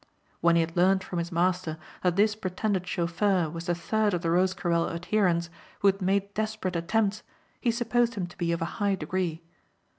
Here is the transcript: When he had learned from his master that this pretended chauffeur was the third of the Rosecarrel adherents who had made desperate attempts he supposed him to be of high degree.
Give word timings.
When 0.39 0.55
he 0.55 0.61
had 0.61 0.75
learned 0.75 1.03
from 1.03 1.19
his 1.19 1.31
master 1.31 1.77
that 2.01 2.15
this 2.15 2.33
pretended 2.35 2.87
chauffeur 2.87 3.51
was 3.51 3.67
the 3.67 3.75
third 3.75 4.15
of 4.15 4.23
the 4.23 4.31
Rosecarrel 4.31 4.89
adherents 4.89 5.51
who 5.81 5.87
had 5.89 6.01
made 6.01 6.33
desperate 6.33 6.75
attempts 6.75 7.21
he 7.59 7.69
supposed 7.69 8.15
him 8.15 8.25
to 8.25 8.37
be 8.39 8.51
of 8.51 8.61
high 8.61 8.95
degree. 8.95 9.43